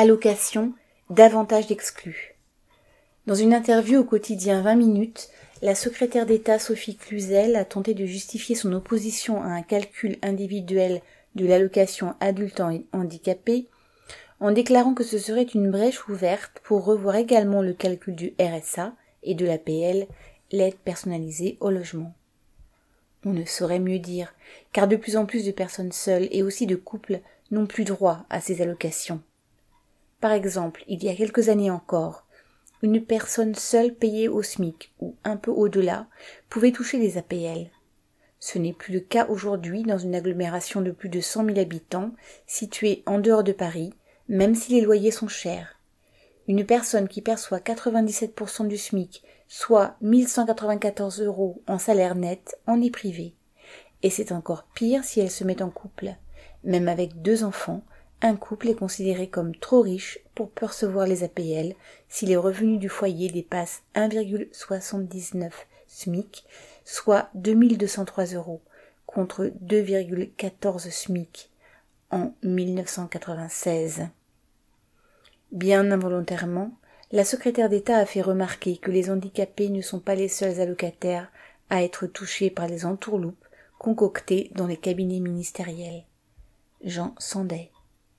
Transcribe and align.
Allocation, 0.00 0.74
davantage 1.10 1.66
d'exclus. 1.66 2.36
Dans 3.26 3.34
une 3.34 3.52
interview 3.52 3.98
au 3.98 4.04
quotidien 4.04 4.62
20 4.62 4.76
minutes, 4.76 5.28
la 5.60 5.74
secrétaire 5.74 6.24
d'État 6.24 6.60
Sophie 6.60 6.94
Cluzel 6.94 7.56
a 7.56 7.64
tenté 7.64 7.94
de 7.94 8.06
justifier 8.06 8.54
son 8.54 8.72
opposition 8.74 9.42
à 9.42 9.48
un 9.48 9.62
calcul 9.62 10.16
individuel 10.22 11.02
de 11.34 11.46
l'allocation 11.46 12.14
adulte 12.20 12.62
handicapé 12.92 13.66
en 14.38 14.52
déclarant 14.52 14.94
que 14.94 15.02
ce 15.02 15.18
serait 15.18 15.42
une 15.42 15.68
brèche 15.68 16.06
ouverte 16.06 16.60
pour 16.62 16.84
revoir 16.84 17.16
également 17.16 17.60
le 17.60 17.72
calcul 17.72 18.14
du 18.14 18.34
RSA 18.40 18.92
et 19.24 19.34
de 19.34 19.46
l'APL, 19.46 20.06
l'aide 20.52 20.76
personnalisée 20.76 21.56
au 21.58 21.70
logement. 21.70 22.14
On 23.24 23.32
ne 23.32 23.44
saurait 23.44 23.80
mieux 23.80 23.98
dire, 23.98 24.32
car 24.72 24.86
de 24.86 24.94
plus 24.94 25.16
en 25.16 25.26
plus 25.26 25.44
de 25.44 25.50
personnes 25.50 25.90
seules 25.90 26.28
et 26.30 26.44
aussi 26.44 26.68
de 26.68 26.76
couples 26.76 27.18
n'ont 27.50 27.66
plus 27.66 27.82
droit 27.82 28.24
à 28.30 28.40
ces 28.40 28.62
allocations. 28.62 29.20
Par 30.20 30.32
exemple, 30.32 30.84
il 30.88 31.02
y 31.04 31.08
a 31.08 31.14
quelques 31.14 31.48
années 31.48 31.70
encore, 31.70 32.26
une 32.82 33.04
personne 33.04 33.54
seule 33.54 33.94
payée 33.94 34.28
au 34.28 34.42
SMIC 34.42 34.92
ou 35.00 35.16
un 35.24 35.36
peu 35.36 35.50
au-delà 35.50 36.06
pouvait 36.48 36.72
toucher 36.72 36.98
les 36.98 37.18
APL. 37.18 37.70
Ce 38.40 38.58
n'est 38.58 38.72
plus 38.72 38.94
le 38.94 39.00
cas 39.00 39.26
aujourd'hui 39.26 39.82
dans 39.82 39.98
une 39.98 40.14
agglomération 40.14 40.80
de 40.80 40.92
plus 40.92 41.08
de 41.08 41.20
cent 41.20 41.42
mille 41.42 41.58
habitants 41.58 42.12
située 42.46 43.02
en 43.06 43.18
dehors 43.18 43.42
de 43.42 43.52
Paris, 43.52 43.92
même 44.28 44.54
si 44.54 44.72
les 44.72 44.80
loyers 44.80 45.10
sont 45.10 45.28
chers. 45.28 45.80
Une 46.46 46.64
personne 46.64 47.08
qui 47.08 47.20
perçoit 47.20 47.58
97% 47.58 48.68
du 48.68 48.76
SMIC, 48.76 49.22
soit 49.48 49.96
1194 50.00 51.20
euros 51.22 51.62
en 51.66 51.78
salaire 51.78 52.14
net, 52.14 52.58
en 52.66 52.80
est 52.80 52.90
privée. 52.90 53.34
Et 54.02 54.10
c'est 54.10 54.32
encore 54.32 54.64
pire 54.74 55.04
si 55.04 55.20
elle 55.20 55.30
se 55.30 55.44
met 55.44 55.62
en 55.62 55.70
couple. 55.70 56.14
Même 56.64 56.88
avec 56.88 57.22
deux 57.22 57.44
enfants, 57.44 57.82
un 58.20 58.36
couple 58.36 58.68
est 58.68 58.74
considéré 58.74 59.28
comme 59.28 59.54
trop 59.54 59.80
riche 59.82 60.18
pour 60.34 60.50
percevoir 60.50 61.06
les 61.06 61.22
APL 61.22 61.74
si 62.08 62.26
les 62.26 62.36
revenus 62.36 62.80
du 62.80 62.88
foyer 62.88 63.28
dépassent 63.28 63.82
1,79 63.94 65.50
SMIC, 65.86 66.44
soit 66.84 67.28
2203 67.34 68.24
euros, 68.34 68.60
contre 69.06 69.52
2,14 69.64 70.90
SMIC 70.90 71.50
en 72.10 72.32
1996. 72.42 74.08
Bien 75.52 75.90
involontairement, 75.90 76.72
la 77.10 77.24
secrétaire 77.24 77.70
d'État 77.70 77.96
a 77.96 78.06
fait 78.06 78.20
remarquer 78.20 78.76
que 78.76 78.90
les 78.90 79.10
handicapés 79.10 79.70
ne 79.70 79.80
sont 79.80 80.00
pas 80.00 80.14
les 80.14 80.28
seuls 80.28 80.60
allocataires 80.60 81.30
à 81.70 81.82
être 81.82 82.06
touchés 82.06 82.50
par 82.50 82.66
les 82.66 82.84
entourloupes 82.84 83.44
concoctées 83.78 84.50
dans 84.54 84.66
les 84.66 84.76
cabinets 84.76 85.20
ministériels. 85.20 86.04
Jean 86.84 87.14
Sandet. 87.18 87.70